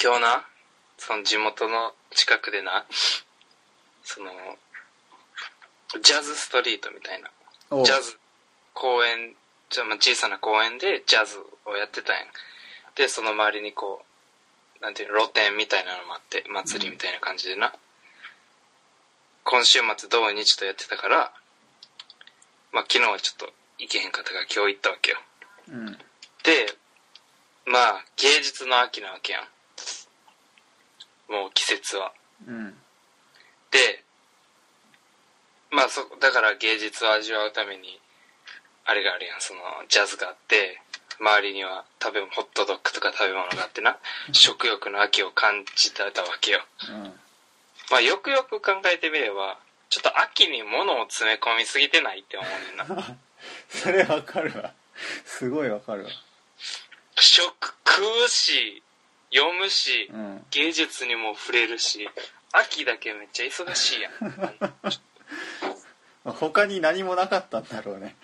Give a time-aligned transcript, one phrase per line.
[0.00, 0.46] 今日な、
[0.96, 2.86] その地元の近くでな、
[4.04, 4.30] その、
[6.02, 7.30] ジャズストリートみたいな、
[7.70, 8.16] おうジャズ
[8.74, 9.34] 公園、
[9.70, 12.26] じゃまあ小さな公園でジャズをやってたんやん。
[12.94, 14.04] で、その周りにこ
[14.80, 17.74] う、なんていうの、露店みたいなのもあって、祭りみたいな感じでな。
[19.42, 21.32] 今週末土日とやってたから、
[22.70, 25.18] まあ昨日はちょっと行けへんかったから今日行ったわけよ。
[25.70, 25.98] うん
[26.44, 26.72] で、
[27.66, 29.48] まあ芸術の秋なわけやん。
[31.28, 32.12] もう季節は。
[32.46, 32.74] うん。
[33.70, 34.04] で、
[35.70, 38.00] まあそ、だから芸術を味わうために、
[38.84, 40.80] あれがあるやん、その、ジャズがあって、
[41.20, 43.98] 周りには食べ物、ホットドッグとか食べ物があってな、
[44.32, 46.60] 食欲の秋を感じてたわけよ。
[46.90, 47.12] うん。
[47.90, 49.58] まあよくよく考えてみれば、
[49.90, 53.16] ちょっと秋に物を詰め込みすぎてないって思うねんな。
[53.68, 54.72] それわかるわ。
[55.24, 56.10] すごいわかるわ。
[57.16, 58.82] 食食うし、
[59.32, 60.44] 読むし、うん。
[60.50, 62.08] 芸術にも触れるし、
[62.52, 64.12] 秋だけめっちゃ忙しいやん。
[64.22, 64.72] ま
[66.32, 68.16] あ他に何もなかったんだろうね。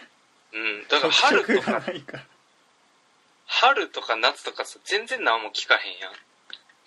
[0.53, 0.89] うん。
[0.89, 1.83] だから春とか。
[3.47, 6.13] 春とか夏とかさ全然何も聞かへんやん。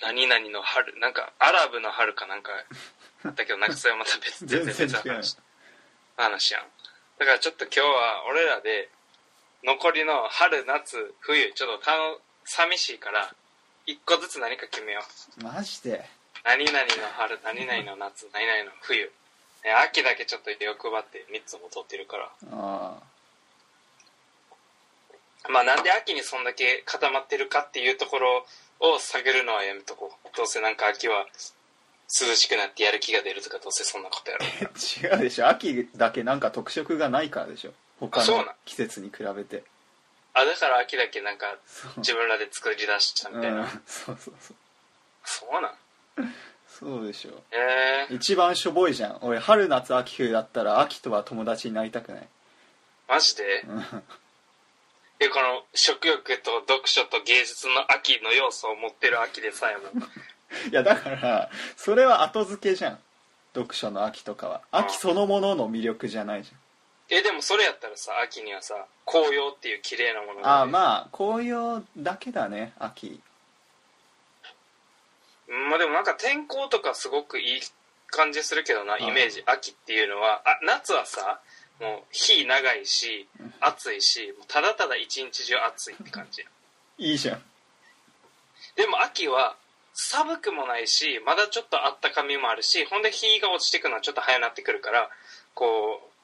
[0.02, 2.52] 何々の春なんかアラブの春かなんか。
[3.24, 4.96] だけどなんかそれはまた別 全然違う。
[4.96, 5.38] 話
[6.16, 6.64] 話やん。
[7.20, 8.90] だからちょっと今日は俺らで
[9.64, 13.34] 残りの春夏冬ちょっと寂しいから
[13.88, 15.02] 一個ずつ何か決めよ
[15.40, 15.44] う。
[15.44, 16.06] マジで？
[16.46, 16.86] 何々の
[17.18, 19.06] 春何々の夏何々の冬。
[19.66, 22.30] ね秋だけちょっと欲張って3つも取ってるから。
[22.52, 23.00] あ
[25.50, 28.46] まあなんで秋にそんだけ固まってるかっていうところ
[28.82, 30.38] を探るのはやめとこう。
[30.38, 31.26] どうせなんか秋は
[32.22, 35.48] 涼しくなってやる気が出るとかどうせそんなことやろあ 違うでしょ。
[35.48, 37.74] 秋だけなんか特色がないからでしょ。
[38.00, 38.56] 他のそうなん？
[38.66, 39.64] 季節に比べて
[40.40, 41.46] あだから秋だけなんか
[41.98, 44.56] 自分らで作り出したみたいな、うんそうそうそう。
[45.26, 46.34] そうなん？
[46.68, 47.42] そうでしょ。
[47.52, 49.18] えー、一番しょぼいじゃん。
[49.22, 52.28] 俺春夏秋冬だったら秋とは友達になりたくない？
[53.08, 53.62] マジで？
[53.68, 53.80] うん。
[55.20, 60.06] えこの食欲と読書と芸術の秋の要素を持ってる秋でさえも。
[60.70, 63.00] いやだからそれは後付けじゃん。
[63.56, 64.62] 読書の秋とかは。
[64.70, 66.52] 秋そのものの魅力じゃないじ
[67.10, 68.76] えでもそれやったらさ秋にはさ
[69.06, 73.22] 紅葉っていう綺麗なものが、ああまあ紅葉だけだね秋。
[75.70, 77.62] まあでもなんか天候とかすごくいい
[78.08, 79.04] 感じするけどなうん。
[79.04, 79.44] イメージ。
[79.46, 80.42] 秋っていうのは。
[80.46, 81.40] あ夏はさ
[81.80, 83.28] もう日長いし
[83.62, 86.44] 暑いしただただ一日中暑いって感じ
[86.98, 87.44] いいじゃん。
[88.76, 89.56] でも秋は
[89.94, 95.10] 寒くもないしまだちょっとあったかみもあるしほんで日が落ちてくるのはちょっと早なってくるから
[95.54, 96.17] こう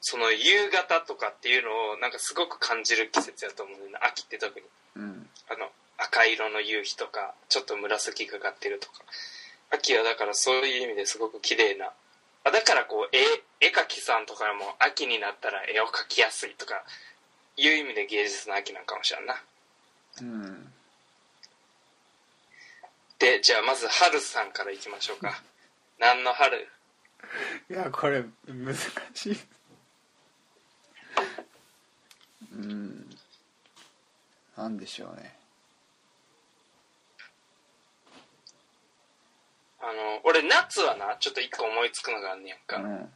[0.00, 4.66] その夕方とかっていうのをなんかすごく感じる季節やと思うんだよね秋って特に。
[4.96, 5.28] うん。
[5.50, 9.04] あの赤色の夕日とかちょっと紫がかってるとか。
[9.70, 11.90] 秋はだからそういう意味ですごく綺麗な。
[12.44, 13.20] あだからこう絵
[13.66, 16.84] 絵描きさんとかも秋になったら絵を描きやすいとか
[17.56, 19.42] いう意味で芸術の秋なんかもしれんな。
[20.22, 20.72] うん。
[23.18, 25.42] でじゃあまず春さんからいきましょうか。
[25.98, 26.68] 何の春
[27.68, 28.76] いやこれ難
[29.12, 29.36] しい
[32.52, 33.06] うん
[34.58, 35.32] なんでしょうね。
[39.80, 43.08] あの俺夏はなちょっと一個思いつくのがあんねやんか、うん。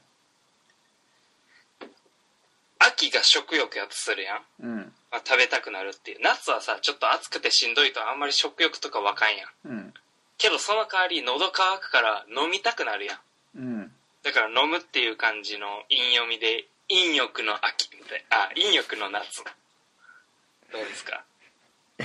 [2.78, 4.92] 秋が食欲やとするやん、うん。
[5.10, 6.18] まあ、食べたくなるっていう。
[6.22, 9.48] 夏はさちょっと暑くてしんどいとあんまり食欲とかわかんやん。
[9.68, 9.94] うん。
[10.38, 13.18] けどその代わり喉乾くから飲みたくなるやん。
[13.58, 13.92] うん。
[14.22, 18.24] だから飲むっていう感じの陰読みで陰欲の秋みたい。
[18.30, 19.42] あ陰欲の夏。
[20.72, 21.24] どうですか？
[21.98, 22.04] い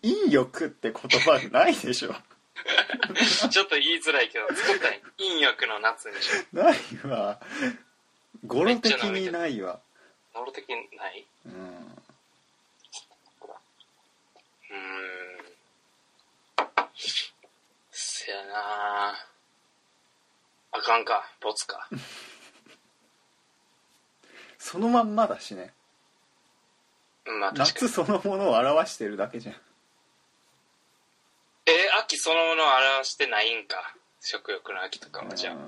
[0.02, 2.14] 陰欲って言葉ないでしょ。
[3.50, 7.40] ちょっと言いづらいけど作ったら陰欲の夏にしよないわ。
[8.46, 9.80] 語呂的にないわ。
[10.34, 11.26] うノロ的にない。
[11.46, 11.52] うん
[14.70, 14.78] うーん。
[17.90, 19.26] せやな。
[20.72, 21.30] あかんか。
[21.40, 21.88] ボツか。
[24.58, 25.62] そのまんまだしね。
[25.62, 25.81] うん
[27.40, 29.54] まあ夏そのものを表してるだけじゃん。
[29.54, 29.60] に
[31.66, 33.94] えー秋そのものを表してないんか。
[34.24, 35.54] 食欲の秋とかはじゃあ。
[35.54, 35.58] う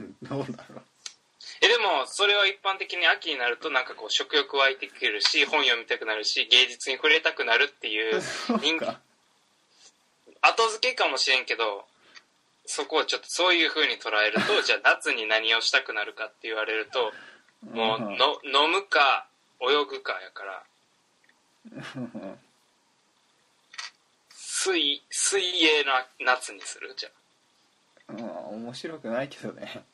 [0.00, 0.16] ん。
[0.22, 0.82] どうだろう。
[1.60, 8.20] えでもそれは一般的に秋になるとなんかこう食欲湧いてくるし本読みたくなるし芸術に触れたくなるっていう
[8.60, 8.84] 人気。
[8.84, 9.00] か
[10.40, 11.86] 後付けかもしれんけど
[12.66, 17.12] そこをちょっとそういう風に捉えると じゃあ夏に何をしたくなるかって言われると
[17.62, 18.18] もううん。
[18.18, 19.26] の飲むか
[19.60, 20.64] 泳ぐかやから
[24.38, 26.94] 水水泳な夏にする？
[26.96, 28.12] じゃあ。
[28.12, 28.24] うん
[28.64, 29.84] 面白くないけどね。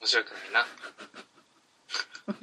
[0.00, 0.60] 面白くないな。
[2.26, 2.42] 確か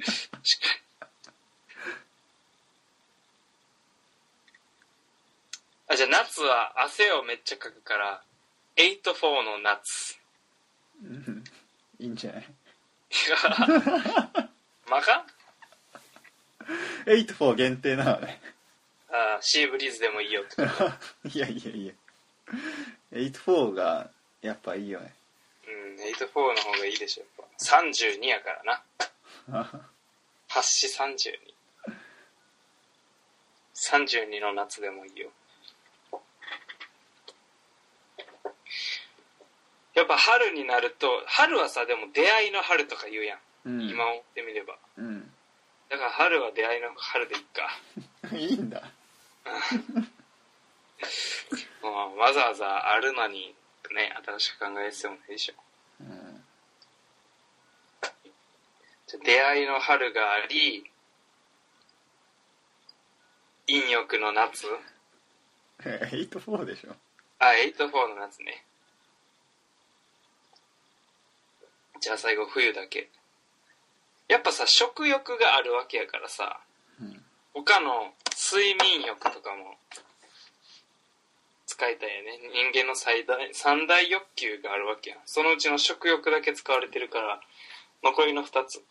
[5.88, 8.22] あじゃあ夏は汗をめっちゃかくから
[8.76, 10.18] 8-4の夏。
[11.02, 11.44] うん
[12.00, 12.46] いいんじゃない？
[14.90, 15.24] まか
[17.06, 18.40] 84 限定なのね。
[18.42, 18.53] あ
[19.44, 20.62] シーブリーズでもいいよって。
[21.28, 21.92] いやいやいや。
[23.12, 24.10] 84が
[24.40, 25.14] やっぱいいよね。
[25.68, 27.64] うん8-4の方がいいでしょやっぱ。
[27.82, 28.82] 32やからな。
[30.48, 31.38] 8し32
[33.74, 35.30] 32の夏でもいいよ。
[39.94, 43.88] やっぱ春になると春はさでも出会いの春とか言うやん、うん。
[43.90, 44.78] 今思ってみれば。
[44.96, 45.30] うん。
[45.90, 47.78] だから春は出会いの春でいっか。
[48.34, 48.82] いいんだ
[51.82, 53.54] もうわざわざあるのに
[53.94, 55.54] ね新しく考える必要もないでしょ。
[56.00, 56.44] うん。
[59.06, 60.90] じゃあ出会いの春があり
[63.66, 64.66] 陰浴の夏？
[65.80, 66.94] 84でしょ。
[67.38, 68.64] あ84の夏ね。
[72.00, 73.10] じゃあ最後冬だけ。
[74.28, 76.60] やっぱさ食欲があるわけやからさ。
[76.68, 76.73] うん
[77.54, 79.78] 他の睡眠欲とかも
[81.66, 82.38] 使いたいよね。
[82.72, 85.20] 人間の最大三大欲求があるわけやん。
[85.24, 87.40] そのうちの食欲だけ使われてるから
[88.02, 88.84] 残りの2つ。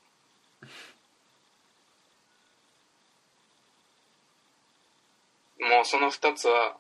[5.60, 6.78] もうその2つは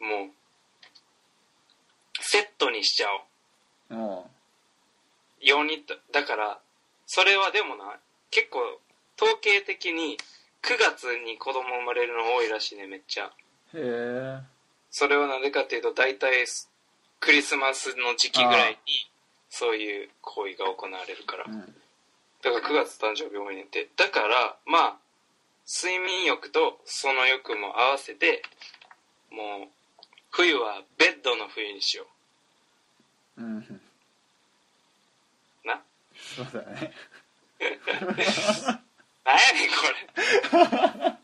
[0.00, 0.30] もう
[2.20, 3.08] セットにしちゃ
[3.90, 3.94] おう。
[3.94, 4.30] も
[5.40, 6.60] ようにだから
[7.06, 7.98] それはでもな
[8.30, 8.80] 結構
[9.20, 10.18] 統計的に
[10.62, 13.26] 9月に子供生まれるの多いらしいねめっちゃ。
[13.26, 14.38] うへえ。
[14.90, 16.46] それはなぜかっていうと大体
[17.20, 18.78] クリスマスの時期ぐらいに
[19.50, 21.44] そういう行為が行われるから。
[21.46, 21.60] うん。
[22.42, 23.88] だから9月誕生日多いねんって。
[23.96, 24.96] だからまあ
[25.66, 28.42] 睡眠欲とその欲も合わせて
[29.30, 29.68] もう
[30.30, 32.06] 冬はベッドの冬にしよ
[33.36, 33.42] う。
[33.42, 33.58] ん。
[33.58, 33.80] う
[35.64, 35.80] な？
[36.36, 36.92] そうだね
[39.28, 41.17] 何やねんこれ。